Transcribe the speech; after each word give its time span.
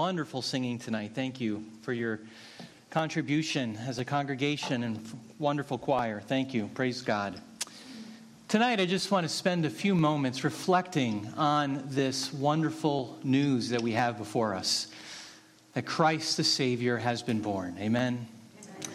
Wonderful 0.00 0.40
singing 0.40 0.78
tonight. 0.78 1.10
Thank 1.14 1.42
you 1.42 1.62
for 1.82 1.92
your 1.92 2.20
contribution 2.88 3.76
as 3.86 3.98
a 3.98 4.04
congregation 4.04 4.82
and 4.82 4.98
wonderful 5.38 5.76
choir. 5.76 6.22
Thank 6.22 6.54
you. 6.54 6.70
Praise 6.72 7.02
God. 7.02 7.38
Tonight, 8.48 8.80
I 8.80 8.86
just 8.86 9.10
want 9.10 9.24
to 9.24 9.28
spend 9.28 9.66
a 9.66 9.70
few 9.70 9.94
moments 9.94 10.42
reflecting 10.42 11.30
on 11.36 11.84
this 11.88 12.32
wonderful 12.32 13.18
news 13.24 13.68
that 13.68 13.82
we 13.82 13.92
have 13.92 14.16
before 14.16 14.54
us 14.54 14.88
that 15.74 15.84
Christ 15.84 16.38
the 16.38 16.44
Savior 16.44 16.96
has 16.96 17.22
been 17.22 17.42
born. 17.42 17.76
Amen. 17.78 18.26
Amen. 18.58 18.88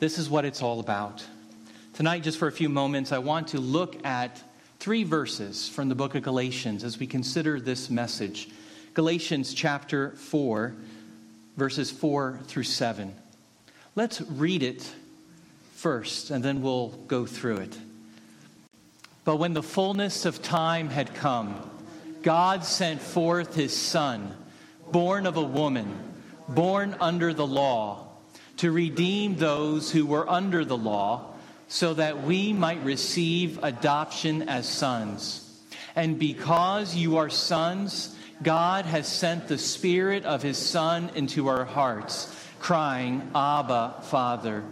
This 0.00 0.18
is 0.18 0.28
what 0.28 0.44
it's 0.44 0.60
all 0.60 0.80
about. 0.80 1.24
Tonight, 1.94 2.24
just 2.24 2.36
for 2.36 2.48
a 2.48 2.52
few 2.52 2.68
moments, 2.68 3.12
I 3.12 3.18
want 3.18 3.46
to 3.48 3.60
look 3.60 4.04
at 4.04 4.42
three 4.80 5.04
verses 5.04 5.68
from 5.68 5.88
the 5.88 5.94
book 5.94 6.16
of 6.16 6.24
Galatians 6.24 6.82
as 6.82 6.98
we 6.98 7.06
consider 7.06 7.60
this 7.60 7.90
message. 7.90 8.48
Galatians 8.98 9.54
chapter 9.54 10.10
4, 10.16 10.74
verses 11.56 11.88
4 11.88 12.40
through 12.48 12.64
7. 12.64 13.14
Let's 13.94 14.20
read 14.22 14.64
it 14.64 14.92
first, 15.76 16.32
and 16.32 16.44
then 16.44 16.62
we'll 16.62 16.88
go 17.06 17.24
through 17.24 17.58
it. 17.58 17.78
But 19.24 19.36
when 19.36 19.54
the 19.54 19.62
fullness 19.62 20.24
of 20.24 20.42
time 20.42 20.88
had 20.88 21.14
come, 21.14 21.54
God 22.24 22.64
sent 22.64 23.00
forth 23.00 23.54
his 23.54 23.72
Son, 23.72 24.34
born 24.90 25.26
of 25.26 25.36
a 25.36 25.42
woman, 25.42 25.96
born 26.48 26.96
under 27.00 27.32
the 27.32 27.46
law, 27.46 28.08
to 28.56 28.72
redeem 28.72 29.36
those 29.36 29.92
who 29.92 30.06
were 30.06 30.28
under 30.28 30.64
the 30.64 30.76
law, 30.76 31.34
so 31.68 31.94
that 31.94 32.24
we 32.24 32.52
might 32.52 32.82
receive 32.82 33.62
adoption 33.62 34.48
as 34.48 34.68
sons. 34.68 35.56
And 35.94 36.18
because 36.18 36.96
you 36.96 37.18
are 37.18 37.30
sons, 37.30 38.16
God 38.42 38.84
has 38.84 39.08
sent 39.08 39.48
the 39.48 39.58
Spirit 39.58 40.24
of 40.24 40.42
His 40.42 40.58
Son 40.58 41.10
into 41.14 41.48
our 41.48 41.64
hearts, 41.64 42.34
crying, 42.60 43.30
Abba, 43.34 44.02
Father. 44.02 44.62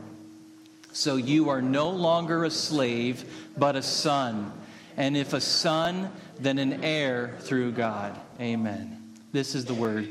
So 0.92 1.16
you 1.16 1.48
are 1.50 1.60
no 1.60 1.90
longer 1.90 2.44
a 2.44 2.50
slave, 2.50 3.24
but 3.56 3.76
a 3.76 3.82
son. 3.82 4.52
And 4.96 5.16
if 5.16 5.32
a 5.32 5.40
son, 5.40 6.10
then 6.38 6.58
an 6.58 6.84
heir 6.84 7.36
through 7.40 7.72
God. 7.72 8.18
Amen. 8.40 9.02
This 9.32 9.54
is 9.54 9.64
the 9.64 9.74
word 9.74 10.08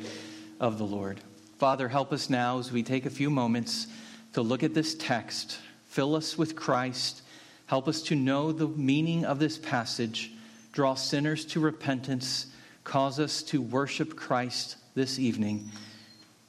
of 0.60 0.78
the 0.78 0.86
Lord. 0.86 1.20
Father, 1.58 1.88
help 1.88 2.12
us 2.12 2.30
now 2.30 2.60
as 2.60 2.72
we 2.72 2.84
take 2.84 3.06
a 3.06 3.10
few 3.10 3.30
moments 3.30 3.88
to 4.34 4.42
look 4.42 4.62
at 4.62 4.74
this 4.74 4.94
text. 4.96 5.58
Fill 5.88 6.16
us 6.16 6.38
with 6.38 6.56
Christ. 6.56 7.22
Help 7.68 7.88
us 7.88 8.02
to 8.04 8.16
know 8.16 8.52
the 8.52 8.68
meaning 8.68 9.26
of 9.26 9.40
this 9.40 9.58
passage. 9.58 10.32
Draw 10.74 10.96
sinners 10.96 11.46
to 11.46 11.60
repentance 11.60 12.48
cause 12.86 13.20
us 13.20 13.44
to 13.44 13.62
worship 13.62 14.16
Christ 14.16 14.78
this 14.94 15.20
evening. 15.20 15.70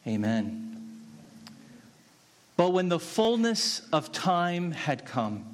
Amen. 0.07 1.01
But 2.57 2.71
when 2.71 2.89
the 2.89 3.01
fullness 3.01 3.83
of 3.93 4.13
time 4.13 4.71
had 4.71 5.05
come, 5.05 5.45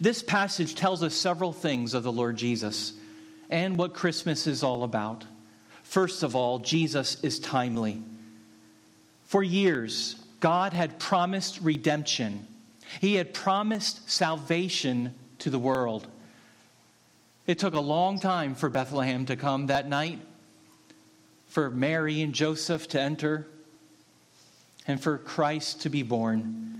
this 0.00 0.22
passage 0.22 0.74
tells 0.74 1.02
us 1.02 1.14
several 1.14 1.52
things 1.52 1.94
of 1.94 2.02
the 2.02 2.12
Lord 2.12 2.36
Jesus 2.36 2.92
and 3.48 3.78
what 3.78 3.94
Christmas 3.94 4.46
is 4.46 4.62
all 4.62 4.82
about. 4.82 5.24
First 5.82 6.22
of 6.22 6.34
all, 6.36 6.58
Jesus 6.58 7.22
is 7.22 7.38
timely. 7.38 8.02
For 9.24 9.42
years, 9.42 10.16
God 10.40 10.72
had 10.72 10.98
promised 10.98 11.60
redemption, 11.60 12.46
He 13.00 13.14
had 13.14 13.32
promised 13.32 14.10
salvation 14.10 15.14
to 15.38 15.50
the 15.50 15.58
world. 15.58 16.06
It 17.46 17.60
took 17.60 17.74
a 17.74 17.80
long 17.80 18.18
time 18.18 18.56
for 18.56 18.68
Bethlehem 18.68 19.26
to 19.26 19.36
come 19.36 19.66
that 19.66 19.88
night, 19.88 20.18
for 21.46 21.70
Mary 21.70 22.20
and 22.22 22.32
Joseph 22.32 22.88
to 22.88 23.00
enter, 23.00 23.46
and 24.86 25.00
for 25.00 25.18
Christ 25.18 25.82
to 25.82 25.88
be 25.88 26.02
born. 26.02 26.72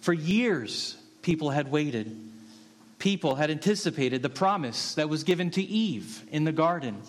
For 0.00 0.12
years, 0.12 0.96
people 1.22 1.50
had 1.50 1.70
waited. 1.70 2.18
People 2.98 3.36
had 3.36 3.50
anticipated 3.50 4.22
the 4.22 4.28
promise 4.28 4.94
that 4.94 5.08
was 5.08 5.22
given 5.22 5.50
to 5.52 5.62
Eve 5.62 6.24
in 6.32 6.44
the 6.44 6.52
garden. 6.52 7.00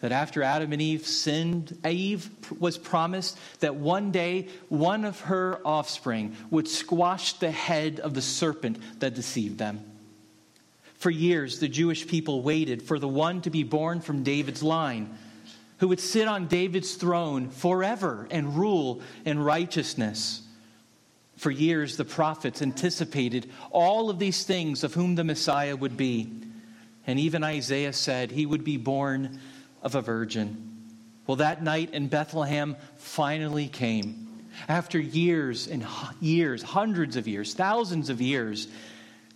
That 0.00 0.12
after 0.12 0.42
Adam 0.42 0.72
and 0.72 0.82
Eve 0.82 1.06
sinned, 1.06 1.78
Eve 1.86 2.28
was 2.58 2.76
promised 2.76 3.38
that 3.60 3.76
one 3.76 4.10
day 4.10 4.48
one 4.68 5.04
of 5.04 5.20
her 5.20 5.60
offspring 5.64 6.36
would 6.50 6.68
squash 6.68 7.34
the 7.34 7.50
head 7.50 8.00
of 8.00 8.14
the 8.14 8.22
serpent 8.22 8.78
that 9.00 9.14
deceived 9.14 9.58
them. 9.58 9.82
For 11.04 11.10
years, 11.10 11.58
the 11.58 11.68
Jewish 11.68 12.06
people 12.06 12.40
waited 12.40 12.82
for 12.82 12.98
the 12.98 13.06
one 13.06 13.42
to 13.42 13.50
be 13.50 13.62
born 13.62 14.00
from 14.00 14.22
David's 14.22 14.62
line, 14.62 15.14
who 15.76 15.88
would 15.88 16.00
sit 16.00 16.26
on 16.26 16.46
David's 16.46 16.94
throne 16.94 17.50
forever 17.50 18.26
and 18.30 18.56
rule 18.56 19.02
in 19.26 19.38
righteousness. 19.38 20.40
For 21.36 21.50
years, 21.50 21.98
the 21.98 22.06
prophets 22.06 22.62
anticipated 22.62 23.50
all 23.70 24.08
of 24.08 24.18
these 24.18 24.44
things 24.44 24.82
of 24.82 24.94
whom 24.94 25.14
the 25.14 25.24
Messiah 25.24 25.76
would 25.76 25.98
be. 25.98 26.32
And 27.06 27.20
even 27.20 27.44
Isaiah 27.44 27.92
said 27.92 28.30
he 28.30 28.46
would 28.46 28.64
be 28.64 28.78
born 28.78 29.40
of 29.82 29.96
a 29.96 30.00
virgin. 30.00 30.86
Well, 31.26 31.36
that 31.36 31.62
night 31.62 31.92
in 31.92 32.08
Bethlehem 32.08 32.76
finally 32.96 33.68
came. 33.68 34.46
After 34.68 34.98
years 34.98 35.66
and 35.66 35.86
years, 36.22 36.62
hundreds 36.62 37.16
of 37.16 37.28
years, 37.28 37.52
thousands 37.52 38.08
of 38.08 38.22
years, 38.22 38.68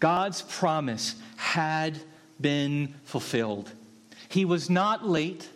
God's 0.00 0.42
promise 0.42 1.16
had 1.36 1.98
been 2.40 2.94
fulfilled. 3.04 3.72
He 4.28 4.44
was 4.44 4.70
not 4.70 5.06
late, 5.06 5.48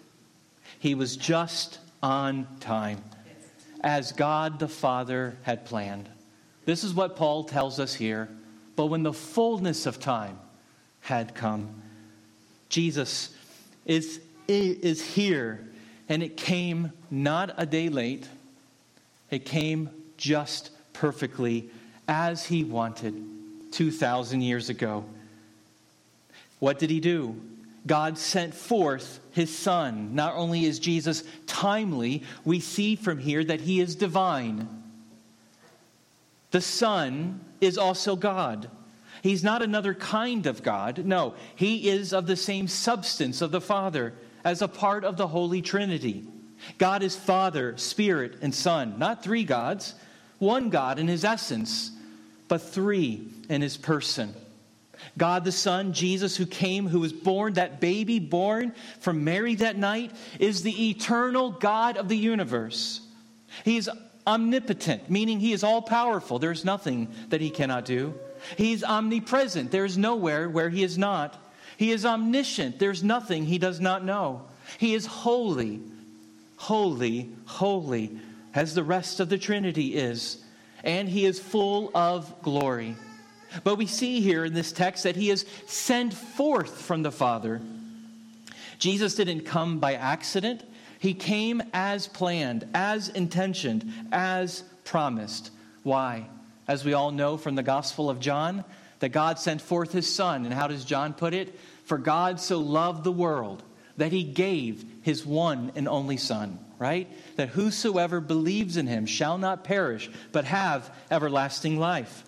he 0.78 0.94
was 0.94 1.16
just 1.16 1.78
on 2.02 2.46
time, 2.60 3.02
as 3.82 4.12
God 4.12 4.58
the 4.58 4.68
Father 4.68 5.36
had 5.42 5.64
planned. 5.64 6.08
This 6.64 6.82
is 6.84 6.94
what 6.94 7.16
Paul 7.16 7.44
tells 7.44 7.78
us 7.78 7.94
here. 7.94 8.28
But 8.74 8.86
when 8.86 9.02
the 9.02 9.12
fullness 9.12 9.86
of 9.86 10.00
time 10.00 10.38
had 11.00 11.34
come, 11.34 11.82
Jesus 12.68 13.34
is, 13.84 14.20
is 14.48 15.04
here, 15.04 15.68
and 16.08 16.22
it 16.22 16.36
came 16.36 16.92
not 17.10 17.54
a 17.58 17.66
day 17.66 17.88
late, 17.88 18.26
it 19.30 19.44
came 19.44 19.90
just 20.16 20.70
perfectly 20.94 21.70
as 22.08 22.46
he 22.46 22.64
wanted 22.64 23.31
2,000 23.72 24.40
years 24.42 24.68
ago. 24.68 25.04
What 26.58 26.78
did 26.78 26.90
he 26.90 27.00
do? 27.00 27.40
God 27.86 28.16
sent 28.16 28.54
forth 28.54 29.20
his 29.32 29.56
son. 29.56 30.14
Not 30.14 30.34
only 30.34 30.64
is 30.64 30.78
Jesus 30.78 31.24
timely, 31.46 32.22
we 32.44 32.60
see 32.60 32.94
from 32.94 33.18
here 33.18 33.42
that 33.42 33.62
he 33.62 33.80
is 33.80 33.96
divine. 33.96 34.68
The 36.52 36.60
Son 36.60 37.40
is 37.60 37.78
also 37.78 38.14
God. 38.14 38.70
He's 39.22 39.42
not 39.42 39.62
another 39.62 39.94
kind 39.94 40.46
of 40.46 40.62
God. 40.62 41.04
No, 41.04 41.34
he 41.56 41.88
is 41.88 42.12
of 42.12 42.26
the 42.26 42.36
same 42.36 42.68
substance 42.68 43.40
of 43.40 43.50
the 43.50 43.60
Father 43.60 44.14
as 44.44 44.62
a 44.62 44.68
part 44.68 45.04
of 45.04 45.16
the 45.16 45.28
Holy 45.28 45.62
Trinity. 45.62 46.24
God 46.78 47.02
is 47.02 47.16
Father, 47.16 47.76
Spirit, 47.78 48.38
and 48.42 48.54
Son. 48.54 48.98
Not 48.98 49.24
three 49.24 49.44
gods, 49.44 49.94
one 50.38 50.70
God 50.70 50.98
in 50.98 51.08
his 51.08 51.24
essence, 51.24 51.90
but 52.52 52.60
three 52.60 53.26
in 53.48 53.62
his 53.62 53.78
person. 53.78 54.34
God 55.16 55.42
the 55.46 55.50
Son, 55.50 55.94
Jesus, 55.94 56.36
who 56.36 56.44
came, 56.44 56.86
who 56.86 57.00
was 57.00 57.10
born, 57.10 57.54
that 57.54 57.80
baby 57.80 58.18
born 58.18 58.74
from 59.00 59.24
Mary 59.24 59.54
that 59.54 59.78
night, 59.78 60.10
is 60.38 60.62
the 60.62 60.90
eternal 60.90 61.50
God 61.50 61.96
of 61.96 62.10
the 62.10 62.16
universe. 62.16 63.00
He 63.64 63.78
is 63.78 63.88
omnipotent, 64.26 65.08
meaning 65.08 65.40
he 65.40 65.54
is 65.54 65.64
all 65.64 65.80
powerful. 65.80 66.38
There's 66.38 66.62
nothing 66.62 67.08
that 67.30 67.40
he 67.40 67.48
cannot 67.48 67.86
do. 67.86 68.12
He's 68.58 68.84
omnipresent. 68.84 69.70
There's 69.70 69.96
nowhere 69.96 70.46
where 70.46 70.68
he 70.68 70.84
is 70.84 70.98
not. 70.98 71.42
He 71.78 71.90
is 71.90 72.04
omniscient. 72.04 72.78
There's 72.78 73.02
nothing 73.02 73.46
he 73.46 73.56
does 73.56 73.80
not 73.80 74.04
know. 74.04 74.42
He 74.76 74.92
is 74.92 75.06
holy, 75.06 75.80
holy, 76.58 77.30
holy, 77.46 78.18
as 78.54 78.74
the 78.74 78.84
rest 78.84 79.20
of 79.20 79.30
the 79.30 79.38
Trinity 79.38 79.94
is. 79.94 80.44
And 80.84 81.08
he 81.08 81.24
is 81.24 81.38
full 81.38 81.90
of 81.94 82.42
glory. 82.42 82.96
But 83.64 83.76
we 83.76 83.86
see 83.86 84.20
here 84.20 84.44
in 84.44 84.54
this 84.54 84.72
text 84.72 85.04
that 85.04 85.16
he 85.16 85.30
is 85.30 85.44
sent 85.66 86.14
forth 86.14 86.80
from 86.80 87.02
the 87.02 87.12
Father. 87.12 87.60
Jesus 88.78 89.14
didn't 89.14 89.42
come 89.42 89.78
by 89.78 89.94
accident, 89.94 90.64
he 90.98 91.14
came 91.14 91.62
as 91.72 92.06
planned, 92.06 92.66
as 92.74 93.08
intentioned, 93.08 93.92
as 94.12 94.62
promised. 94.84 95.50
Why? 95.82 96.28
As 96.68 96.84
we 96.84 96.92
all 96.92 97.10
know 97.10 97.36
from 97.36 97.56
the 97.56 97.62
Gospel 97.62 98.08
of 98.08 98.20
John, 98.20 98.64
that 99.00 99.08
God 99.08 99.40
sent 99.40 99.60
forth 99.60 99.92
his 99.92 100.12
Son. 100.12 100.44
And 100.44 100.54
how 100.54 100.68
does 100.68 100.84
John 100.84 101.12
put 101.12 101.34
it? 101.34 101.58
For 101.84 101.98
God 101.98 102.40
so 102.40 102.58
loved 102.58 103.02
the 103.02 103.10
world 103.10 103.64
that 103.96 104.12
he 104.12 104.22
gave 104.22 104.84
his 105.02 105.26
one 105.26 105.72
and 105.74 105.88
only 105.88 106.16
Son, 106.16 106.58
right? 106.82 107.08
That 107.36 107.50
whosoever 107.50 108.20
believes 108.20 108.76
in 108.76 108.88
him 108.88 109.06
shall 109.06 109.38
not 109.38 109.62
perish, 109.62 110.10
but 110.32 110.44
have 110.46 110.92
everlasting 111.12 111.78
life. 111.78 112.24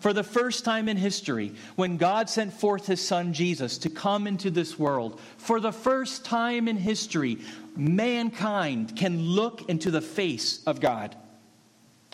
For 0.00 0.14
the 0.14 0.24
first 0.24 0.64
time 0.64 0.88
in 0.88 0.96
history, 0.96 1.52
when 1.76 1.98
God 1.98 2.30
sent 2.30 2.54
forth 2.54 2.86
his 2.86 3.06
son 3.06 3.34
Jesus 3.34 3.76
to 3.78 3.90
come 3.90 4.26
into 4.26 4.50
this 4.50 4.78
world, 4.78 5.20
for 5.36 5.60
the 5.60 5.72
first 5.72 6.24
time 6.24 6.68
in 6.68 6.78
history, 6.78 7.38
mankind 7.76 8.96
can 8.96 9.20
look 9.20 9.68
into 9.68 9.90
the 9.90 10.00
face 10.00 10.64
of 10.64 10.80
God. 10.80 11.14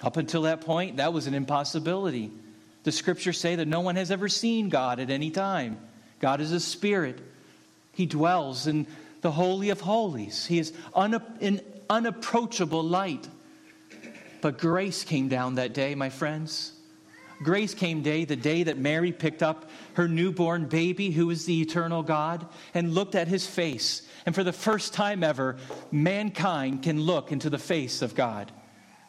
Up 0.02 0.17
until 0.17 0.43
that 0.43 0.62
point, 0.62 0.97
that 0.97 1.12
was 1.12 1.29
an 1.29 1.35
impossibility. 1.35 2.32
The 2.82 2.93
scriptures 2.93 3.38
say 3.38 3.55
that 3.55 3.69
no 3.69 3.81
one 3.81 3.94
has 3.97 4.11
ever 4.11 4.29
seen 4.29 4.69
God 4.69 4.99
at 4.99 5.11
any 5.11 5.31
time. 5.31 5.79
God 6.19 6.40
is 6.40 6.50
a 6.50 6.61
spirit, 6.61 7.20
He 7.93 8.06
dwells 8.06 8.67
in 8.67 8.88
the 9.20 9.31
Holy 9.31 9.70
of 9.70 9.81
Holies, 9.81 10.44
He 10.44 10.58
is 10.58 10.73
in 11.40 11.61
unapproachable 11.89 12.83
light. 12.83 13.29
But 14.41 14.59
grace 14.59 15.05
came 15.05 15.29
down 15.29 15.55
that 15.55 15.73
day, 15.73 15.95
my 15.95 16.11
friends. 16.11 16.73
Grace 17.43 17.75
came 17.75 18.03
day, 18.03 18.25
the 18.25 18.37
day 18.37 18.63
that 18.63 18.79
Mary 18.79 19.13
picked 19.13 19.43
up 19.43 19.69
her 19.95 20.07
newborn 20.07 20.67
baby, 20.67 21.11
who 21.11 21.31
is 21.31 21.47
the 21.47 21.61
eternal 21.61 22.03
God, 22.03 22.47
and 22.75 22.95
looked 22.95 23.15
at 23.15 23.29
his 23.29 23.47
face. 23.47 24.03
And 24.27 24.35
for 24.35 24.45
the 24.45 24.53
first 24.53 24.95
time 24.95 25.23
ever, 25.23 25.57
mankind 25.91 26.83
can 26.83 27.01
look 27.01 27.33
into 27.33 27.51
the 27.51 27.59
face 27.59 28.03
of 28.03 28.15
God. 28.15 28.53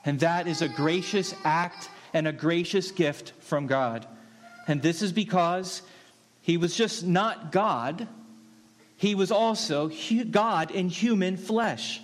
And 0.03 0.19
that 0.19 0.47
is 0.47 0.61
a 0.61 0.67
gracious 0.67 1.33
act 1.43 1.89
and 2.13 2.27
a 2.27 2.33
gracious 2.33 2.91
gift 2.91 3.33
from 3.39 3.67
God. 3.67 4.07
And 4.67 4.81
this 4.81 5.01
is 5.01 5.11
because 5.11 5.81
he 6.41 6.57
was 6.57 6.75
just 6.75 7.05
not 7.05 7.51
God, 7.51 8.07
he 8.97 9.15
was 9.15 9.31
also 9.31 9.91
God 10.31 10.71
in 10.71 10.89
human 10.89 11.37
flesh. 11.37 12.01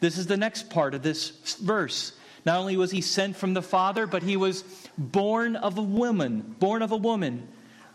This 0.00 0.18
is 0.18 0.26
the 0.26 0.36
next 0.36 0.70
part 0.70 0.94
of 0.94 1.02
this 1.02 1.56
verse. 1.60 2.12
Not 2.44 2.58
only 2.58 2.76
was 2.76 2.90
he 2.90 3.00
sent 3.00 3.36
from 3.36 3.54
the 3.54 3.62
Father, 3.62 4.06
but 4.06 4.22
he 4.22 4.36
was 4.36 4.62
born 4.96 5.56
of 5.56 5.76
a 5.76 5.82
woman, 5.82 6.54
born 6.58 6.82
of 6.82 6.92
a 6.92 6.96
woman, 6.96 7.48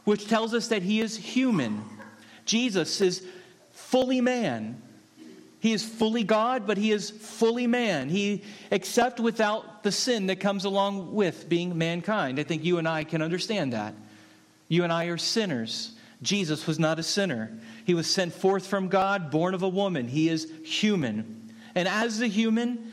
which 0.03 0.27
tells 0.27 0.53
us 0.53 0.67
that 0.67 0.83
he 0.83 0.99
is 0.99 1.15
human. 1.15 1.83
Jesus 2.45 2.99
is 3.01 3.25
fully 3.71 4.21
man 4.21 4.81
he 5.63 5.71
is 5.71 5.81
fully 5.81 6.25
God, 6.25 6.67
but 6.67 6.77
he 6.77 6.91
is 6.91 7.09
fully 7.09 7.67
man. 7.67 8.09
He, 8.09 8.43
except 8.69 9.21
without 9.21 9.81
the 9.81 9.93
sin 9.93 10.27
that 10.27 10.41
comes 10.41 10.65
along 10.65 11.13
with 11.13 11.47
being 11.47 11.77
mankind. 11.77 12.37
I 12.37 12.43
think 12.43 12.65
you 12.65 12.79
and 12.79 12.87
I 12.87 13.05
can 13.05 13.21
understand 13.21 13.71
that. 13.71 13.95
You 14.67 14.83
and 14.83 14.91
I 14.91 15.05
are 15.05 15.17
sinners. 15.17 15.93
Jesus 16.21 16.67
was 16.67 16.79
not 16.79 16.99
a 16.99 17.03
sinner. 17.03 17.57
He 17.85 17.93
was 17.93 18.11
sent 18.11 18.33
forth 18.33 18.67
from 18.67 18.89
God, 18.89 19.31
born 19.31 19.53
of 19.53 19.63
a 19.63 19.69
woman. 19.69 20.09
He 20.09 20.27
is 20.27 20.51
human. 20.65 21.42
And 21.75 21.87
as 21.87 22.21
a 22.21 22.27
human, 22.27 22.91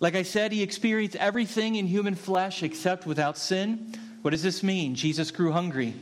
like 0.00 0.14
I 0.14 0.22
said, 0.22 0.52
he 0.52 0.62
experienced 0.62 1.16
everything 1.16 1.76
in 1.76 1.86
human 1.86 2.14
flesh 2.14 2.62
except 2.62 3.06
without 3.06 3.38
sin. 3.38 3.94
What 4.22 4.30
does 4.30 4.42
this 4.42 4.62
mean? 4.62 4.94
Jesus 4.94 5.30
grew 5.30 5.52
hungry. 5.52 5.94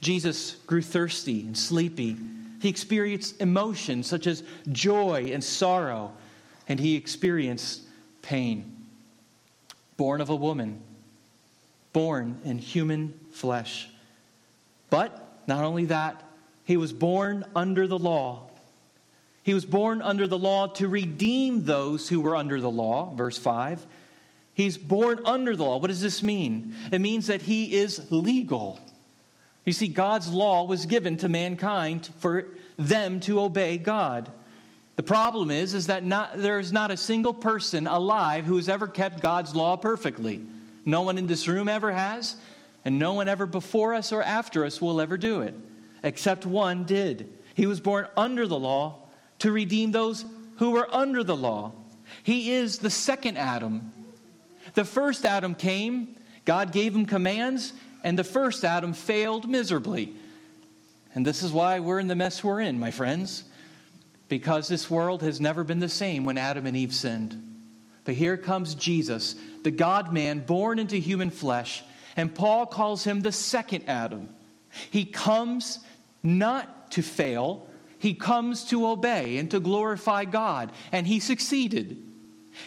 Jesus 0.00 0.56
grew 0.66 0.82
thirsty 0.82 1.42
and 1.42 1.56
sleepy. 1.56 2.16
He 2.60 2.68
experienced 2.68 3.40
emotions 3.40 4.06
such 4.06 4.26
as 4.26 4.42
joy 4.72 5.30
and 5.32 5.42
sorrow, 5.42 6.12
and 6.68 6.80
he 6.80 6.96
experienced 6.96 7.82
pain. 8.22 8.72
Born 9.96 10.20
of 10.20 10.30
a 10.30 10.36
woman, 10.36 10.80
born 11.92 12.40
in 12.44 12.58
human 12.58 13.18
flesh. 13.32 13.88
But 14.90 15.26
not 15.46 15.64
only 15.64 15.86
that, 15.86 16.22
he 16.64 16.76
was 16.76 16.92
born 16.92 17.44
under 17.54 17.86
the 17.86 17.98
law. 17.98 18.45
He 19.46 19.54
was 19.54 19.64
born 19.64 20.02
under 20.02 20.26
the 20.26 20.36
law 20.36 20.66
to 20.66 20.88
redeem 20.88 21.62
those 21.62 22.08
who 22.08 22.20
were 22.20 22.34
under 22.34 22.60
the 22.60 22.68
law, 22.68 23.14
verse 23.14 23.38
5. 23.38 23.86
He's 24.54 24.76
born 24.76 25.20
under 25.24 25.54
the 25.54 25.62
law. 25.62 25.76
What 25.76 25.86
does 25.86 26.00
this 26.00 26.20
mean? 26.20 26.74
It 26.90 27.00
means 27.00 27.28
that 27.28 27.42
he 27.42 27.76
is 27.76 28.10
legal. 28.10 28.80
You 29.64 29.72
see, 29.72 29.86
God's 29.86 30.32
law 30.32 30.64
was 30.64 30.86
given 30.86 31.16
to 31.18 31.28
mankind 31.28 32.10
for 32.18 32.48
them 32.76 33.20
to 33.20 33.38
obey 33.38 33.78
God. 33.78 34.32
The 34.96 35.04
problem 35.04 35.52
is, 35.52 35.74
is 35.74 35.86
that 35.86 36.02
not, 36.02 36.32
there's 36.38 36.72
not 36.72 36.90
a 36.90 36.96
single 36.96 37.32
person 37.32 37.86
alive 37.86 38.46
who 38.46 38.56
has 38.56 38.68
ever 38.68 38.88
kept 38.88 39.22
God's 39.22 39.54
law 39.54 39.76
perfectly. 39.76 40.44
No 40.84 41.02
one 41.02 41.18
in 41.18 41.28
this 41.28 41.46
room 41.46 41.68
ever 41.68 41.92
has, 41.92 42.34
and 42.84 42.98
no 42.98 43.12
one 43.12 43.28
ever 43.28 43.46
before 43.46 43.94
us 43.94 44.10
or 44.10 44.24
after 44.24 44.64
us 44.64 44.82
will 44.82 45.00
ever 45.00 45.16
do 45.16 45.42
it, 45.42 45.54
except 46.02 46.46
one 46.46 46.82
did. 46.82 47.32
He 47.54 47.66
was 47.66 47.78
born 47.78 48.08
under 48.16 48.48
the 48.48 48.58
law 48.58 49.05
to 49.40 49.52
redeem 49.52 49.92
those 49.92 50.24
who 50.56 50.70
were 50.70 50.92
under 50.94 51.22
the 51.22 51.36
law. 51.36 51.72
He 52.22 52.52
is 52.52 52.78
the 52.78 52.90
second 52.90 53.36
Adam. 53.36 53.92
The 54.74 54.84
first 54.84 55.24
Adam 55.24 55.54
came, 55.54 56.16
God 56.44 56.72
gave 56.72 56.94
him 56.94 57.06
commands, 57.06 57.72
and 58.04 58.18
the 58.18 58.24
first 58.24 58.64
Adam 58.64 58.92
failed 58.92 59.48
miserably. 59.48 60.14
And 61.14 61.26
this 61.26 61.42
is 61.42 61.52
why 61.52 61.80
we're 61.80 61.98
in 61.98 62.08
the 62.08 62.14
mess 62.14 62.44
we're 62.44 62.60
in, 62.60 62.78
my 62.78 62.90
friends, 62.90 63.44
because 64.28 64.68
this 64.68 64.90
world 64.90 65.22
has 65.22 65.40
never 65.40 65.64
been 65.64 65.78
the 65.78 65.88
same 65.88 66.24
when 66.24 66.38
Adam 66.38 66.66
and 66.66 66.76
Eve 66.76 66.94
sinned. 66.94 67.42
But 68.04 68.14
here 68.14 68.36
comes 68.36 68.74
Jesus, 68.74 69.34
the 69.62 69.70
God 69.70 70.12
man 70.12 70.40
born 70.40 70.78
into 70.78 70.96
human 70.96 71.30
flesh, 71.30 71.82
and 72.16 72.34
Paul 72.34 72.66
calls 72.66 73.02
him 73.02 73.20
the 73.20 73.32
second 73.32 73.84
Adam. 73.88 74.28
He 74.90 75.04
comes 75.04 75.80
not 76.22 76.92
to 76.92 77.02
fail, 77.02 77.65
he 77.98 78.14
comes 78.14 78.64
to 78.66 78.86
obey 78.86 79.38
and 79.38 79.50
to 79.50 79.60
glorify 79.60 80.24
God, 80.24 80.72
and 80.92 81.06
he 81.06 81.20
succeeded. 81.20 82.02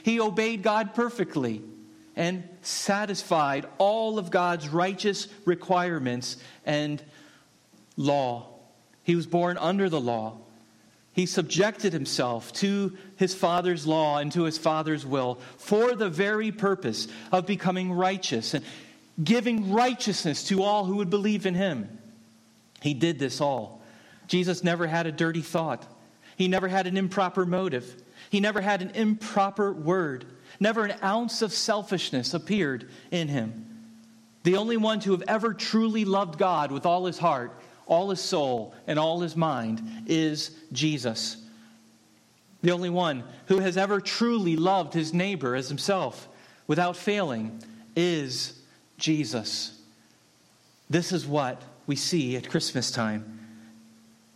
He 0.03 0.19
obeyed 0.19 0.63
God 0.63 0.93
perfectly 0.93 1.61
and 2.15 2.43
satisfied 2.61 3.65
all 3.77 4.19
of 4.19 4.31
God's 4.31 4.69
righteous 4.69 5.27
requirements 5.45 6.37
and 6.65 7.01
law. 7.95 8.47
He 9.03 9.15
was 9.15 9.25
born 9.25 9.57
under 9.57 9.89
the 9.89 10.01
law. 10.01 10.37
He 11.13 11.25
subjected 11.25 11.91
himself 11.91 12.53
to 12.53 12.95
his 13.15 13.33
father's 13.33 13.85
law 13.85 14.19
and 14.19 14.31
to 14.33 14.43
his 14.43 14.57
father's 14.57 15.05
will 15.05 15.39
for 15.57 15.95
the 15.95 16.09
very 16.09 16.51
purpose 16.51 17.07
of 17.31 17.45
becoming 17.45 17.91
righteous 17.91 18.53
and 18.53 18.63
giving 19.21 19.71
righteousness 19.71 20.43
to 20.45 20.63
all 20.63 20.85
who 20.85 20.95
would 20.97 21.09
believe 21.09 21.45
in 21.45 21.55
him. 21.55 21.99
He 22.81 22.93
did 22.93 23.19
this 23.19 23.41
all. 23.41 23.78
Jesus 24.29 24.63
never 24.63 24.87
had 24.87 25.07
a 25.07 25.11
dirty 25.11 25.41
thought. 25.41 25.85
He 26.37 26.47
never 26.47 26.69
had 26.69 26.87
an 26.87 26.95
improper 26.95 27.45
motive. 27.45 28.01
He 28.29 28.39
never 28.39 28.61
had 28.61 28.81
an 28.81 28.91
improper 28.91 29.73
word. 29.73 30.25
Never 30.59 30.85
an 30.85 30.97
ounce 31.03 31.41
of 31.41 31.51
selfishness 31.51 32.33
appeared 32.33 32.89
in 33.11 33.27
him. 33.27 33.65
The 34.43 34.55
only 34.55 34.77
one 34.77 34.99
to 35.01 35.11
have 35.11 35.23
ever 35.27 35.53
truly 35.53 36.05
loved 36.05 36.37
God 36.37 36.71
with 36.71 36.85
all 36.85 37.05
his 37.05 37.17
heart, 37.17 37.59
all 37.87 38.11
his 38.11 38.21
soul, 38.21 38.73
and 38.87 38.99
all 38.99 39.19
his 39.19 39.35
mind 39.35 40.05
is 40.05 40.55
Jesus. 40.71 41.37
The 42.61 42.71
only 42.71 42.89
one 42.89 43.23
who 43.47 43.59
has 43.59 43.77
ever 43.77 43.99
truly 43.99 44.55
loved 44.55 44.93
his 44.93 45.11
neighbor 45.11 45.55
as 45.55 45.69
himself 45.69 46.27
without 46.67 46.95
failing 46.95 47.63
is 47.95 48.61
Jesus. 48.97 49.81
This 50.87 51.11
is 51.11 51.25
what 51.25 51.61
we 51.87 51.95
see 51.95 52.37
at 52.37 52.49
Christmas 52.49 52.91
time. 52.91 53.38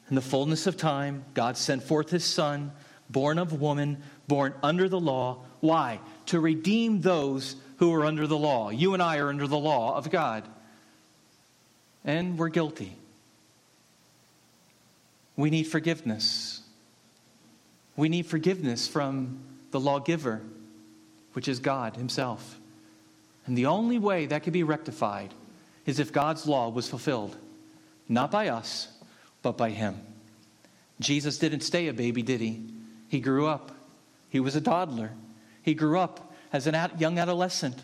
In 0.10 0.16
the 0.16 0.22
fullness 0.22 0.68
of 0.68 0.78
time, 0.78 1.26
God 1.34 1.58
sent 1.58 1.84
forth 1.84 2.10
his 2.10 2.24
Son, 2.24 2.72
born 3.10 3.38
of 3.40 3.60
woman, 3.60 4.04
born 4.28 4.54
under 4.62 4.90
the 4.90 5.00
law. 5.00 5.40
Why? 5.60 6.00
to 6.28 6.40
redeem 6.40 7.02
those 7.02 7.56
who 7.78 7.94
are 7.94 8.06
under 8.06 8.28
the 8.28 8.38
law. 8.38 8.70
You 8.70 8.94
and 8.94 9.04
I 9.04 9.18
are 9.18 9.30
under 9.30 9.48
the 9.48 9.58
law 9.58 9.96
of 9.96 10.10
God. 10.10 10.44
And 12.06 12.38
we're 12.38 12.50
guilty. 12.50 12.96
We 15.36 15.50
need 15.50 15.64
forgiveness. 15.64 16.62
We 17.96 18.10
need 18.10 18.26
forgiveness 18.26 18.88
from 18.88 19.40
the 19.72 19.80
lawgiver, 19.80 20.42
which 21.34 21.48
is 21.48 21.60
God 21.60 21.96
Himself. 21.96 22.60
And 23.46 23.58
the 23.58 23.66
only 23.66 24.00
way 24.00 24.26
that 24.28 24.44
could 24.44 24.54
be 24.54 24.64
rectified 24.64 25.34
is 25.86 26.00
if 26.00 26.14
God's 26.14 26.48
law 26.48 26.70
was 26.70 26.88
fulfilled, 26.88 27.36
not 28.08 28.32
by 28.32 28.48
us, 28.48 28.88
but 29.44 29.58
by 29.58 29.70
Him. 29.70 30.02
Jesus 31.00 31.38
didn't 31.38 31.62
stay 31.62 31.88
a 31.88 31.94
baby, 31.94 32.24
did 32.24 32.42
He? 32.42 32.64
He 33.10 33.20
grew 33.20 33.46
up, 33.46 33.72
He 34.30 34.40
was 34.40 34.56
a 34.56 34.62
toddler. 34.62 35.12
He 35.62 35.76
grew 35.76 36.00
up 36.00 36.34
as 36.52 36.68
a 36.68 36.92
young 36.98 37.20
adolescent 37.20 37.78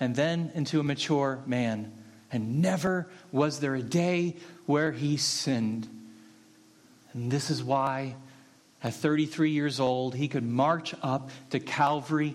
and 0.00 0.14
then 0.14 0.50
into 0.54 0.80
a 0.80 0.84
mature 0.84 1.42
man. 1.46 1.92
And 2.30 2.60
never 2.60 3.08
was 3.32 3.60
there 3.60 3.74
a 3.74 3.82
day 3.82 4.36
where 4.66 4.92
he 4.92 5.16
sinned. 5.16 5.88
And 7.12 7.30
this 7.30 7.50
is 7.50 7.62
why, 7.62 8.16
at 8.82 8.94
33 8.94 9.50
years 9.50 9.80
old, 9.80 10.14
he 10.14 10.28
could 10.28 10.44
march 10.44 10.94
up 11.02 11.30
to 11.50 11.60
Calvary 11.60 12.34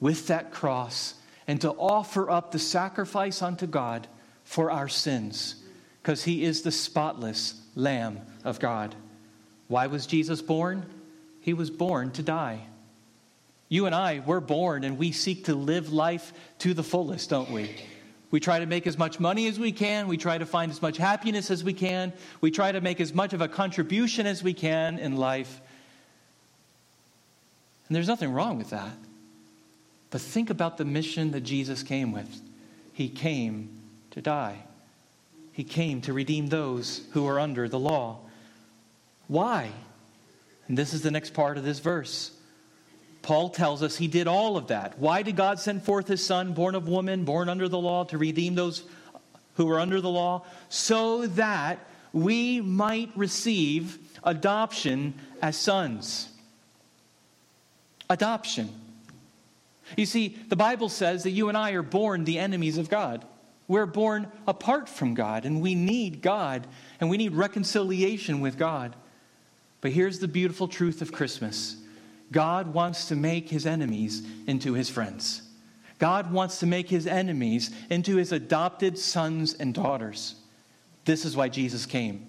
with 0.00 0.26
that 0.28 0.50
cross 0.50 1.14
and 1.46 1.60
to 1.60 1.70
offer 1.70 2.28
up 2.28 2.50
the 2.50 2.58
sacrifice 2.58 3.42
unto 3.42 3.66
God 3.66 4.06
for 4.44 4.70
our 4.70 4.88
sins, 4.88 5.54
because 6.02 6.24
he 6.24 6.44
is 6.44 6.62
the 6.62 6.72
spotless 6.72 7.60
Lamb 7.74 8.20
of 8.44 8.58
God. 8.58 8.94
Why 9.68 9.86
was 9.86 10.06
Jesus 10.06 10.42
born? 10.42 10.84
He 11.40 11.54
was 11.54 11.70
born 11.70 12.10
to 12.12 12.22
die. 12.22 12.60
You 13.68 13.86
and 13.86 13.94
I, 13.94 14.22
we're 14.26 14.40
born 14.40 14.82
and 14.84 14.98
we 14.98 15.12
seek 15.12 15.44
to 15.44 15.54
live 15.54 15.92
life 15.92 16.32
to 16.58 16.74
the 16.74 16.82
fullest, 16.82 17.30
don't 17.30 17.50
we? 17.50 17.70
We 18.30 18.40
try 18.40 18.60
to 18.60 18.66
make 18.66 18.86
as 18.86 18.96
much 18.96 19.18
money 19.18 19.48
as 19.48 19.58
we 19.58 19.72
can. 19.72 20.08
We 20.08 20.16
try 20.16 20.38
to 20.38 20.46
find 20.46 20.70
as 20.70 20.80
much 20.80 20.96
happiness 20.96 21.50
as 21.50 21.64
we 21.64 21.72
can. 21.72 22.12
We 22.40 22.50
try 22.50 22.72
to 22.72 22.80
make 22.80 23.00
as 23.00 23.12
much 23.12 23.32
of 23.32 23.40
a 23.40 23.48
contribution 23.48 24.26
as 24.26 24.42
we 24.42 24.54
can 24.54 24.98
in 24.98 25.16
life. 25.16 25.60
And 27.88 27.96
there's 27.96 28.08
nothing 28.08 28.32
wrong 28.32 28.58
with 28.58 28.70
that. 28.70 28.92
But 30.10 30.20
think 30.20 30.50
about 30.50 30.76
the 30.76 30.84
mission 30.84 31.32
that 31.32 31.40
Jesus 31.40 31.82
came 31.82 32.12
with. 32.12 32.40
He 32.92 33.08
came 33.08 33.68
to 34.12 34.20
die, 34.20 34.64
He 35.60 35.64
came 35.64 36.00
to 36.00 36.14
redeem 36.14 36.46
those 36.46 37.02
who 37.10 37.26
are 37.26 37.38
under 37.38 37.68
the 37.68 37.78
law. 37.78 38.20
Why? 39.28 39.68
And 40.68 40.78
this 40.78 40.94
is 40.94 41.02
the 41.02 41.10
next 41.10 41.34
part 41.34 41.58
of 41.58 41.64
this 41.64 41.80
verse. 41.80 42.30
Paul 43.20 43.50
tells 43.50 43.82
us 43.82 43.94
he 43.94 44.08
did 44.08 44.26
all 44.26 44.56
of 44.56 44.68
that. 44.68 44.98
Why 44.98 45.20
did 45.20 45.36
God 45.36 45.60
send 45.60 45.82
forth 45.82 46.08
his 46.08 46.24
son, 46.24 46.54
born 46.54 46.74
of 46.74 46.88
woman, 46.88 47.26
born 47.26 47.50
under 47.50 47.68
the 47.68 47.76
law, 47.76 48.04
to 48.04 48.16
redeem 48.16 48.54
those 48.54 48.84
who 49.56 49.66
were 49.66 49.78
under 49.78 50.00
the 50.00 50.08
law? 50.08 50.46
So 50.70 51.26
that 51.26 51.78
we 52.14 52.62
might 52.62 53.10
receive 53.14 53.98
adoption 54.24 55.12
as 55.42 55.58
sons. 55.58 56.30
Adoption. 58.08 58.70
You 59.94 60.06
see, 60.06 60.38
the 60.48 60.56
Bible 60.56 60.88
says 60.88 61.24
that 61.24 61.32
you 61.32 61.50
and 61.50 61.58
I 61.58 61.72
are 61.72 61.82
born 61.82 62.24
the 62.24 62.38
enemies 62.38 62.78
of 62.78 62.88
God. 62.88 63.26
We're 63.70 63.86
born 63.86 64.26
apart 64.48 64.88
from 64.88 65.14
God, 65.14 65.44
and 65.44 65.62
we 65.62 65.76
need 65.76 66.22
God, 66.22 66.66
and 66.98 67.08
we 67.08 67.16
need 67.16 67.34
reconciliation 67.34 68.40
with 68.40 68.58
God. 68.58 68.96
But 69.80 69.92
here's 69.92 70.18
the 70.18 70.26
beautiful 70.26 70.66
truth 70.66 71.02
of 71.02 71.12
Christmas 71.12 71.76
God 72.32 72.74
wants 72.74 73.06
to 73.06 73.14
make 73.14 73.48
his 73.48 73.66
enemies 73.66 74.26
into 74.48 74.72
his 74.72 74.90
friends. 74.90 75.42
God 76.00 76.32
wants 76.32 76.58
to 76.58 76.66
make 76.66 76.90
his 76.90 77.06
enemies 77.06 77.70
into 77.90 78.16
his 78.16 78.32
adopted 78.32 78.98
sons 78.98 79.54
and 79.54 79.72
daughters. 79.72 80.34
This 81.04 81.24
is 81.24 81.36
why 81.36 81.48
Jesus 81.48 81.86
came 81.86 82.26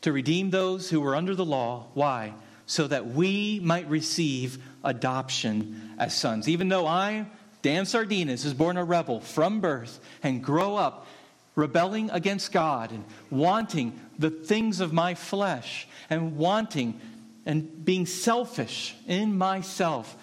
to 0.00 0.10
redeem 0.10 0.50
those 0.50 0.90
who 0.90 1.00
were 1.00 1.14
under 1.14 1.36
the 1.36 1.44
law. 1.44 1.86
Why? 1.94 2.34
So 2.66 2.88
that 2.88 3.06
we 3.06 3.60
might 3.62 3.88
receive 3.88 4.58
adoption 4.82 5.94
as 6.00 6.16
sons. 6.16 6.48
Even 6.48 6.68
though 6.68 6.88
I, 6.88 7.26
Dan 7.62 7.84
Sardinas, 7.84 8.44
is 8.44 8.54
born 8.54 8.76
a 8.76 8.84
rebel 8.84 9.20
from 9.20 9.60
birth 9.60 10.00
and 10.22 10.42
grow 10.42 10.76
up 10.76 11.06
rebelling 11.54 12.10
against 12.10 12.52
God 12.52 12.90
and 12.90 13.04
wanting 13.30 13.98
the 14.18 14.30
things 14.30 14.80
of 14.80 14.92
my 14.92 15.14
flesh 15.14 15.86
and 16.10 16.36
wanting 16.36 17.00
and 17.44 17.84
being 17.84 18.06
selfish 18.06 18.94
in 19.06 19.36
myself, 19.36 20.16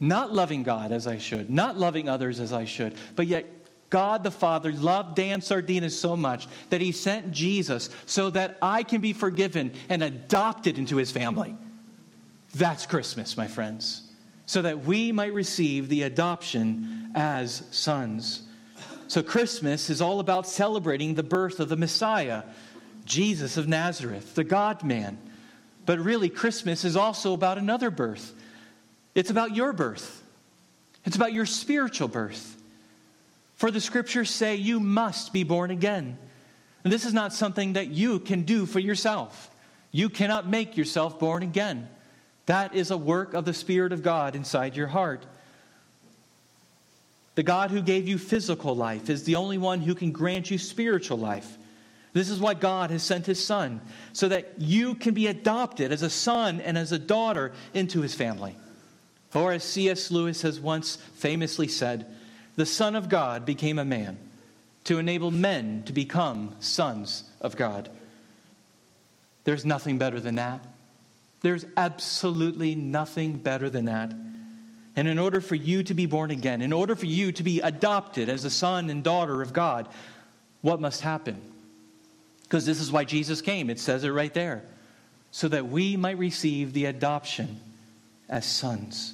not 0.00 0.32
loving 0.32 0.62
God 0.62 0.92
as 0.92 1.06
I 1.06 1.18
should, 1.18 1.50
not 1.50 1.76
loving 1.76 2.08
others 2.08 2.40
as 2.40 2.52
I 2.52 2.64
should, 2.64 2.94
but 3.14 3.26
yet 3.26 3.46
God 3.88 4.24
the 4.24 4.30
Father 4.30 4.72
loved 4.72 5.14
Dan 5.14 5.40
Sardinas 5.40 5.92
so 5.92 6.16
much 6.16 6.48
that 6.70 6.80
he 6.80 6.92
sent 6.92 7.30
Jesus 7.32 7.88
so 8.04 8.30
that 8.30 8.58
I 8.60 8.82
can 8.82 9.00
be 9.00 9.12
forgiven 9.12 9.72
and 9.88 10.02
adopted 10.02 10.78
into 10.78 10.96
his 10.96 11.12
family. 11.12 11.54
That's 12.54 12.86
Christmas, 12.86 13.36
my 13.36 13.46
friends, 13.46 14.05
so 14.46 14.62
that 14.62 14.84
we 14.84 15.12
might 15.12 15.34
receive 15.34 15.88
the 15.88 16.02
adoption 16.02 17.10
as 17.14 17.64
sons. 17.70 18.42
So, 19.08 19.22
Christmas 19.22 19.90
is 19.90 20.00
all 20.00 20.20
about 20.20 20.48
celebrating 20.48 21.14
the 21.14 21.22
birth 21.22 21.60
of 21.60 21.68
the 21.68 21.76
Messiah, 21.76 22.42
Jesus 23.04 23.56
of 23.56 23.68
Nazareth, 23.68 24.34
the 24.34 24.44
God 24.44 24.82
man. 24.82 25.18
But 25.84 26.00
really, 26.00 26.28
Christmas 26.28 26.84
is 26.84 26.96
also 26.96 27.32
about 27.32 27.58
another 27.58 27.90
birth. 27.90 28.34
It's 29.14 29.30
about 29.30 29.54
your 29.54 29.72
birth, 29.72 30.22
it's 31.04 31.16
about 31.16 31.32
your 31.32 31.46
spiritual 31.46 32.08
birth. 32.08 32.54
For 33.54 33.70
the 33.70 33.80
scriptures 33.80 34.28
say 34.28 34.56
you 34.56 34.80
must 34.80 35.32
be 35.32 35.42
born 35.42 35.70
again. 35.70 36.18
And 36.84 36.92
this 36.92 37.06
is 37.06 37.14
not 37.14 37.32
something 37.32 37.72
that 37.72 37.88
you 37.88 38.20
can 38.20 38.42
do 38.42 38.66
for 38.66 38.78
yourself. 38.78 39.50
You 39.92 40.10
cannot 40.10 40.46
make 40.46 40.76
yourself 40.76 41.18
born 41.18 41.42
again. 41.42 41.88
That 42.46 42.74
is 42.74 42.90
a 42.90 42.96
work 42.96 43.34
of 43.34 43.44
the 43.44 43.54
Spirit 43.54 43.92
of 43.92 44.02
God 44.02 44.34
inside 44.34 44.76
your 44.76 44.86
heart. 44.86 45.26
The 47.34 47.42
God 47.42 47.70
who 47.70 47.82
gave 47.82 48.08
you 48.08 48.16
physical 48.18 48.74
life 48.74 49.10
is 49.10 49.24
the 49.24 49.36
only 49.36 49.58
one 49.58 49.80
who 49.80 49.94
can 49.94 50.10
grant 50.10 50.50
you 50.50 50.56
spiritual 50.56 51.18
life. 51.18 51.58
This 52.12 52.30
is 52.30 52.40
why 52.40 52.54
God 52.54 52.90
has 52.90 53.02
sent 53.02 53.26
his 53.26 53.44
son, 53.44 53.82
so 54.14 54.28
that 54.28 54.54
you 54.56 54.94
can 54.94 55.12
be 55.12 55.26
adopted 55.26 55.92
as 55.92 56.00
a 56.00 56.08
son 56.08 56.62
and 56.62 56.78
as 56.78 56.92
a 56.92 56.98
daughter 56.98 57.52
into 57.74 58.00
his 58.00 58.14
family. 58.14 58.56
Or, 59.34 59.52
as 59.52 59.64
C.S. 59.64 60.10
Lewis 60.10 60.40
has 60.42 60.58
once 60.58 60.96
famously 61.16 61.68
said, 61.68 62.06
the 62.54 62.64
Son 62.64 62.96
of 62.96 63.10
God 63.10 63.44
became 63.44 63.78
a 63.78 63.84
man 63.84 64.16
to 64.84 64.98
enable 64.98 65.30
men 65.30 65.82
to 65.84 65.92
become 65.92 66.56
sons 66.58 67.24
of 67.42 67.54
God. 67.54 67.90
There's 69.44 69.66
nothing 69.66 69.98
better 69.98 70.20
than 70.20 70.36
that. 70.36 70.64
There's 71.42 71.66
absolutely 71.76 72.74
nothing 72.74 73.34
better 73.34 73.70
than 73.70 73.86
that. 73.86 74.12
And 74.96 75.06
in 75.06 75.18
order 75.18 75.40
for 75.40 75.54
you 75.54 75.82
to 75.82 75.94
be 75.94 76.06
born 76.06 76.30
again, 76.30 76.62
in 76.62 76.72
order 76.72 76.96
for 76.96 77.06
you 77.06 77.30
to 77.32 77.42
be 77.42 77.60
adopted 77.60 78.28
as 78.28 78.44
a 78.44 78.50
son 78.50 78.88
and 78.88 79.04
daughter 79.04 79.42
of 79.42 79.52
God, 79.52 79.88
what 80.62 80.80
must 80.80 81.02
happen? 81.02 81.40
Because 82.42 82.64
this 82.64 82.80
is 82.80 82.90
why 82.90 83.04
Jesus 83.04 83.42
came. 83.42 83.68
It 83.68 83.78
says 83.78 84.04
it 84.04 84.08
right 84.08 84.32
there. 84.32 84.62
So 85.30 85.48
that 85.48 85.68
we 85.68 85.96
might 85.96 86.16
receive 86.16 86.72
the 86.72 86.86
adoption 86.86 87.60
as 88.28 88.46
sons. 88.46 89.12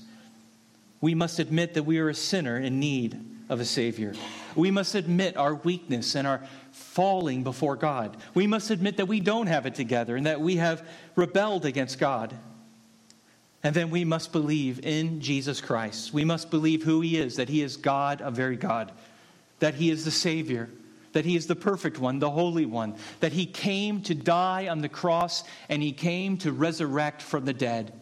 We 1.00 1.14
must 1.14 1.40
admit 1.40 1.74
that 1.74 1.82
we 1.82 1.98
are 1.98 2.08
a 2.08 2.14
sinner 2.14 2.56
in 2.56 2.78
need 2.78 3.18
of 3.52 3.60
a 3.60 3.64
Savior. 3.64 4.14
We 4.56 4.70
must 4.70 4.94
admit 4.94 5.36
our 5.36 5.54
weakness 5.54 6.16
and 6.16 6.26
our 6.26 6.42
falling 6.72 7.44
before 7.44 7.76
God. 7.76 8.16
We 8.34 8.46
must 8.46 8.70
admit 8.70 8.96
that 8.96 9.06
we 9.06 9.20
don't 9.20 9.46
have 9.46 9.66
it 9.66 9.74
together 9.74 10.16
and 10.16 10.26
that 10.26 10.40
we 10.40 10.56
have 10.56 10.86
rebelled 11.14 11.66
against 11.66 11.98
God. 11.98 12.34
And 13.62 13.76
then 13.76 13.90
we 13.90 14.04
must 14.04 14.32
believe 14.32 14.84
in 14.84 15.20
Jesus 15.20 15.60
Christ. 15.60 16.12
We 16.12 16.24
must 16.24 16.50
believe 16.50 16.82
who 16.82 17.00
He 17.00 17.16
is, 17.16 17.36
that 17.36 17.48
He 17.48 17.62
is 17.62 17.76
God, 17.76 18.20
a 18.20 18.30
very 18.30 18.56
God, 18.56 18.90
that 19.60 19.74
He 19.74 19.90
is 19.90 20.04
the 20.04 20.10
Savior, 20.10 20.68
that 21.12 21.24
he 21.24 21.36
is 21.36 21.46
the 21.46 21.54
perfect 21.54 21.98
one, 21.98 22.18
the 22.18 22.30
holy 22.30 22.66
one, 22.66 22.94
that 23.20 23.32
he 23.32 23.46
came 23.46 24.00
to 24.02 24.14
die 24.14 24.68
on 24.68 24.80
the 24.80 24.88
cross 24.88 25.44
and 25.68 25.82
he 25.82 25.92
came 25.92 26.38
to 26.38 26.50
resurrect 26.50 27.20
from 27.22 27.44
the 27.44 27.52
dead. 27.52 27.92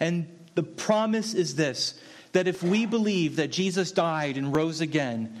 And 0.00 0.28
the 0.54 0.62
promise 0.62 1.34
is 1.34 1.56
this 1.56 2.00
that 2.32 2.48
if 2.48 2.62
we 2.62 2.86
believe 2.86 3.36
that 3.36 3.52
Jesus 3.52 3.92
died 3.92 4.36
and 4.36 4.54
rose 4.54 4.80
again, 4.80 5.34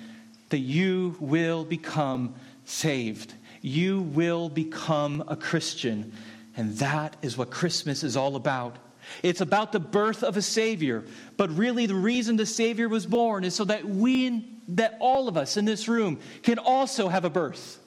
that 0.50 0.58
you 0.58 1.16
will 1.20 1.64
become 1.64 2.34
saved. 2.64 3.34
You 3.62 4.02
will 4.02 4.48
become 4.48 5.24
a 5.28 5.36
Christian. 5.36 6.12
And 6.56 6.76
that 6.78 7.16
is 7.22 7.36
what 7.36 7.50
Christmas 7.50 8.02
is 8.02 8.16
all 8.16 8.36
about. 8.36 8.76
It's 9.22 9.40
about 9.40 9.72
the 9.72 9.80
birth 9.80 10.22
of 10.22 10.36
a 10.36 10.42
Savior. 10.42 11.04
But 11.36 11.50
really, 11.56 11.86
the 11.86 11.94
reason 11.94 12.36
the 12.36 12.46
Savior 12.46 12.88
was 12.88 13.06
born 13.06 13.44
is 13.44 13.54
so 13.54 13.64
that 13.64 13.84
we 13.84 14.52
that 14.68 14.96
all 15.00 15.28
of 15.28 15.36
us 15.36 15.56
in 15.56 15.64
this 15.64 15.86
room 15.88 16.18
can 16.42 16.58
also 16.58 17.08
have 17.08 17.24
a 17.24 17.30
birth, 17.30 17.78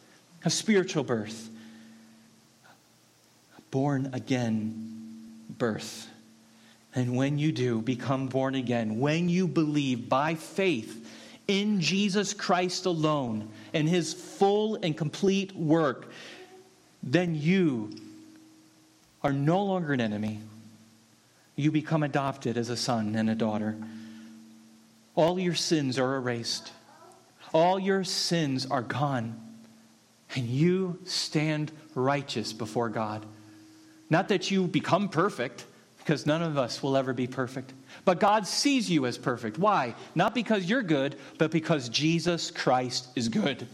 a 0.45 0.49
spiritual 0.49 1.03
birth, 1.03 1.49
a 3.57 3.61
born 3.69 4.09
again 4.13 4.89
birth. 5.57 6.08
And 6.95 7.15
when 7.15 7.37
you 7.37 7.51
do 7.51 7.81
become 7.81 8.27
born 8.27 8.55
again, 8.55 8.99
when 8.99 9.29
you 9.29 9.47
believe 9.47 10.09
by 10.09 10.35
faith 10.35 11.07
in 11.47 11.81
Jesus 11.81 12.33
Christ 12.33 12.85
alone 12.85 13.49
and 13.73 13.87
his 13.87 14.13
full 14.13 14.75
and 14.81 14.97
complete 14.97 15.55
work, 15.55 16.11
then 17.03 17.35
you 17.35 17.91
are 19.23 19.33
no 19.33 19.63
longer 19.63 19.93
an 19.93 20.01
enemy. 20.01 20.39
You 21.55 21.71
become 21.71 22.03
adopted 22.03 22.57
as 22.57 22.69
a 22.69 22.77
son 22.77 23.15
and 23.15 23.29
a 23.29 23.35
daughter. 23.35 23.75
All 25.15 25.39
your 25.39 25.55
sins 25.55 25.99
are 25.99 26.15
erased, 26.15 26.71
all 27.53 27.79
your 27.79 28.03
sins 28.03 28.65
are 28.65 28.81
gone, 28.81 29.39
and 30.35 30.45
you 30.45 30.99
stand 31.03 31.71
righteous 31.95 32.53
before 32.53 32.89
God. 32.89 33.25
Not 34.09 34.29
that 34.29 34.49
you 34.49 34.67
become 34.67 35.09
perfect, 35.09 35.65
because 36.09 36.25
none 36.25 36.41
of 36.41 36.57
us 36.57 36.81
will 36.81 36.97
ever 36.97 37.13
be 37.13 37.27
perfect. 37.27 37.71
But 38.03 38.19
God 38.19 38.47
sees 38.47 38.89
you 38.89 39.05
as 39.05 39.15
perfect. 39.15 39.59
Why? 39.59 39.93
Not 40.15 40.33
because 40.33 40.67
you're 40.67 40.81
good, 40.81 41.15
but 41.37 41.51
because 41.51 41.87
Jesus 41.87 42.49
Christ 42.49 43.09
is 43.15 43.29
good. 43.29 43.67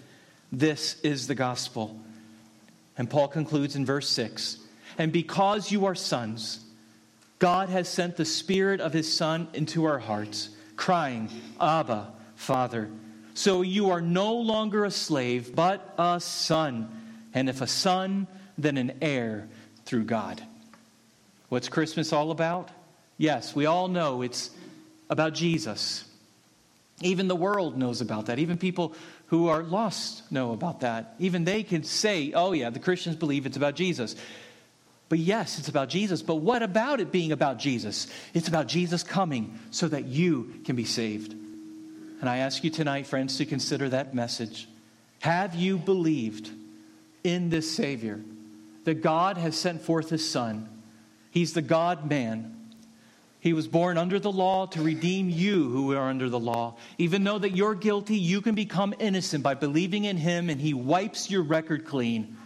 This 0.51 0.99
is 0.99 1.27
the 1.27 1.35
gospel. 1.35 1.97
And 2.97 3.09
Paul 3.09 3.29
concludes 3.29 3.77
in 3.77 3.85
verse 3.85 4.09
6 4.09 4.57
And 4.97 5.13
because 5.13 5.71
you 5.71 5.85
are 5.85 5.95
sons, 5.95 6.59
God 7.39 7.69
has 7.69 7.87
sent 7.87 8.17
the 8.17 8.25
Spirit 8.25 8.81
of 8.81 8.91
His 8.91 9.09
Son 9.09 9.47
into 9.53 9.85
our 9.85 9.99
hearts 9.99 10.49
crying, 10.75 11.29
Abba, 11.61 12.11
Father. 12.35 12.89
So 13.33 13.61
you 13.61 13.91
are 13.91 14.01
no 14.01 14.35
longer 14.35 14.83
a 14.83 14.91
slave, 14.91 15.55
but 15.55 15.95
a 15.97 16.19
son. 16.19 16.89
And 17.33 17.47
if 17.47 17.61
a 17.61 17.67
son, 17.67 18.27
then 18.57 18.75
an 18.75 18.97
heir 19.01 19.47
through 19.85 20.03
God. 20.03 20.43
What's 21.55 21.69
Christmas 21.69 22.12
all 22.12 22.31
about? 22.31 22.69
Yes, 23.17 23.55
we 23.55 23.65
all 23.65 23.88
know 23.88 24.24
it's 24.24 24.50
about 25.09 25.33
Jesus. 25.33 26.03
Even 27.01 27.29
the 27.29 27.35
world 27.38 27.77
knows 27.77 28.01
about 28.01 28.25
that. 28.25 28.39
Even 28.39 28.57
people 28.57 28.93
who 29.27 29.47
are 29.47 29.63
lost 29.63 30.29
know 30.29 30.51
about 30.51 30.81
that. 30.81 31.15
Even 31.17 31.45
they 31.45 31.63
can 31.63 31.85
say, 31.85 32.33
oh, 32.33 32.51
yeah, 32.51 32.71
the 32.71 32.79
Christians 32.79 33.15
believe 33.15 33.45
it's 33.45 33.55
about 33.55 33.75
Jesus. 33.75 34.17
But 35.07 35.19
yes, 35.19 35.57
it's 35.57 35.69
about 35.69 35.88
Jesus. 35.88 36.21
But 36.21 36.41
what 36.41 36.62
about 36.62 37.00
it 37.00 37.09
being 37.09 37.31
about 37.31 37.57
Jesus? 37.57 38.07
It's 38.33 38.50
about 38.50 38.67
Jesus 38.67 39.01
coming 39.01 39.57
so 39.71 39.88
that 39.88 40.03
you 40.03 40.55
can 40.65 40.75
be 40.75 40.83
saved. 40.83 41.31
And 42.19 42.27
I 42.27 42.39
ask 42.39 42.65
you 42.65 42.69
tonight, 42.69 43.07
friends, 43.07 43.38
to 43.38 43.45
consider 43.45 43.88
that 43.88 44.13
message. 44.13 44.67
Have 45.21 45.55
you 45.55 45.77
believed 45.77 46.51
in 47.24 47.50
this 47.50 47.74
Savior? 47.74 48.19
That 48.83 48.95
God 48.95 49.38
has 49.38 49.55
sent 49.55 49.83
forth 49.83 50.09
His 50.09 50.29
Son. 50.29 50.67
He's 51.35 51.53
the 51.53 51.61
God 51.61 52.09
man 52.09 52.55
he 53.45 53.53
was 53.53 53.67
born 53.67 53.99
under 53.99 54.19
the 54.19 54.31
law 54.31 54.65
to 54.65 54.81
redeem 54.81 55.29
you 55.29 55.69
who 55.69 55.93
are 55.93 56.09
under 56.09 56.29
the 56.29 56.39
law. 56.39 56.77
Even 56.97 57.23
though 57.23 57.37
that 57.37 57.55
you're 57.55 57.75
guilty, 57.75 58.17
you 58.17 58.41
can 58.41 58.55
become 58.55 58.95
innocent 58.97 59.43
by 59.43 59.53
believing 59.53 60.05
in 60.05 60.17
him 60.17 60.49
and 60.49 60.59
he 60.59 60.73
wipes 60.73 61.29
your 61.29 61.43
record 61.43 61.85
clean. 61.85 62.37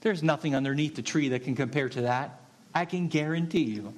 There's 0.00 0.22
nothing 0.22 0.56
underneath 0.56 0.96
the 0.96 1.02
tree 1.02 1.28
that 1.28 1.44
can 1.44 1.54
compare 1.54 1.90
to 1.90 2.00
that. 2.00 2.40
I 2.74 2.86
can 2.86 3.08
guarantee 3.08 3.64
you, 3.64 3.92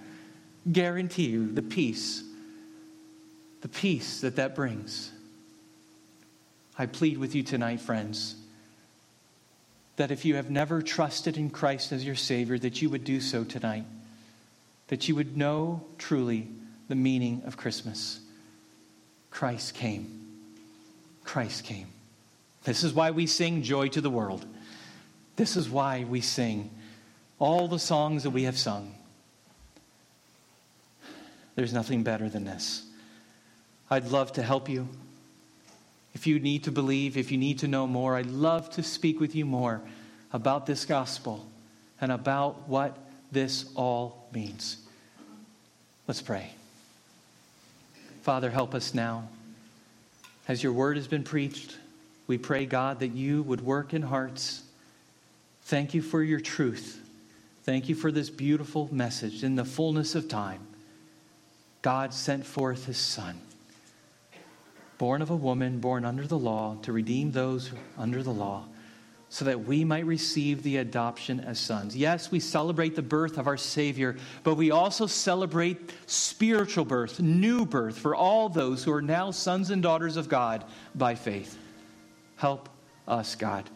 guarantee 0.72 1.26
you 1.26 1.52
the 1.52 1.62
peace, 1.62 2.24
the 3.60 3.68
peace 3.68 4.20
that 4.22 4.34
that 4.34 4.56
brings. 4.56 5.12
I 6.76 6.86
plead 6.86 7.18
with 7.18 7.36
you 7.36 7.44
tonight, 7.44 7.80
friends, 7.80 8.34
that 9.94 10.10
if 10.10 10.24
you 10.24 10.34
have 10.34 10.50
never 10.50 10.82
trusted 10.82 11.36
in 11.36 11.50
Christ 11.50 11.92
as 11.92 12.04
your 12.04 12.16
Savior, 12.16 12.58
that 12.58 12.82
you 12.82 12.90
would 12.90 13.04
do 13.04 13.20
so 13.20 13.44
tonight 13.44 13.84
that 14.90 15.08
you 15.08 15.14
would 15.14 15.36
know 15.36 15.80
truly 15.98 16.48
the 16.88 16.96
meaning 16.96 17.42
of 17.46 17.56
Christmas. 17.56 18.18
Christ 19.30 19.74
came. 19.74 20.26
Christ 21.22 21.62
came. 21.62 21.86
This 22.64 22.82
is 22.82 22.92
why 22.92 23.12
we 23.12 23.28
sing 23.28 23.62
Joy 23.62 23.86
to 23.88 24.00
the 24.00 24.10
World. 24.10 24.44
This 25.36 25.56
is 25.56 25.70
why 25.70 26.04
we 26.08 26.20
sing 26.20 26.70
all 27.38 27.68
the 27.68 27.78
songs 27.78 28.24
that 28.24 28.30
we 28.30 28.42
have 28.42 28.58
sung. 28.58 28.92
There's 31.54 31.72
nothing 31.72 32.02
better 32.02 32.28
than 32.28 32.44
this. 32.44 32.84
I'd 33.90 34.08
love 34.08 34.32
to 34.32 34.42
help 34.42 34.68
you. 34.68 34.88
If 36.14 36.26
you 36.26 36.40
need 36.40 36.64
to 36.64 36.72
believe, 36.72 37.16
if 37.16 37.30
you 37.30 37.38
need 37.38 37.60
to 37.60 37.68
know 37.68 37.86
more, 37.86 38.16
I'd 38.16 38.26
love 38.26 38.70
to 38.70 38.82
speak 38.82 39.20
with 39.20 39.36
you 39.36 39.46
more 39.46 39.82
about 40.32 40.66
this 40.66 40.84
gospel 40.84 41.48
and 42.00 42.10
about 42.10 42.68
what 42.68 42.98
this 43.30 43.66
all 43.76 44.19
means. 44.32 44.78
Let's 46.06 46.22
pray. 46.22 46.50
Father, 48.22 48.50
help 48.50 48.74
us 48.74 48.94
now. 48.94 49.28
As 50.48 50.62
your 50.62 50.72
word 50.72 50.96
has 50.96 51.06
been 51.06 51.22
preached, 51.22 51.76
we 52.26 52.38
pray, 52.38 52.66
God, 52.66 53.00
that 53.00 53.12
you 53.12 53.42
would 53.42 53.60
work 53.60 53.94
in 53.94 54.02
hearts. 54.02 54.62
Thank 55.62 55.94
you 55.94 56.02
for 56.02 56.22
your 56.22 56.40
truth. 56.40 57.00
Thank 57.64 57.88
you 57.88 57.94
for 57.94 58.10
this 58.10 58.30
beautiful 58.30 58.88
message. 58.92 59.44
In 59.44 59.54
the 59.54 59.64
fullness 59.64 60.14
of 60.14 60.28
time, 60.28 60.60
God 61.82 62.12
sent 62.12 62.44
forth 62.44 62.86
his 62.86 62.98
Son, 62.98 63.40
born 64.98 65.22
of 65.22 65.30
a 65.30 65.36
woman, 65.36 65.78
born 65.78 66.04
under 66.04 66.26
the 66.26 66.38
law, 66.38 66.76
to 66.82 66.92
redeem 66.92 67.32
those 67.32 67.70
under 67.96 68.22
the 68.22 68.32
law 68.32 68.64
so 69.30 69.44
that 69.44 69.64
we 69.64 69.84
might 69.84 70.04
receive 70.04 70.64
the 70.64 70.78
adoption 70.78 71.38
as 71.38 71.58
sons. 71.58 71.96
Yes, 71.96 72.32
we 72.32 72.40
celebrate 72.40 72.96
the 72.96 73.02
birth 73.02 73.38
of 73.38 73.46
our 73.46 73.56
Savior, 73.56 74.16
but 74.42 74.56
we 74.56 74.72
also 74.72 75.06
celebrate 75.06 75.92
spiritual 76.06 76.84
birth, 76.84 77.20
new 77.20 77.64
birth 77.64 77.96
for 77.96 78.14
all 78.14 78.48
those 78.48 78.82
who 78.82 78.92
are 78.92 79.00
now 79.00 79.30
sons 79.30 79.70
and 79.70 79.82
daughters 79.82 80.16
of 80.16 80.28
God 80.28 80.64
by 80.96 81.14
faith. 81.14 81.56
Help 82.36 82.68
us, 83.06 83.36
God, 83.36 83.70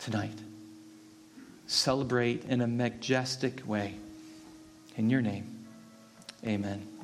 tonight. 0.00 0.36
Celebrate 1.68 2.44
in 2.46 2.60
a 2.60 2.66
majestic 2.66 3.62
way. 3.68 3.94
In 4.96 5.10
your 5.10 5.22
name, 5.22 5.64
amen. 6.44 6.97